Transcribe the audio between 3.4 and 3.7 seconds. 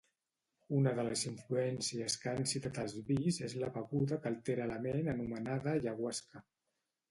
és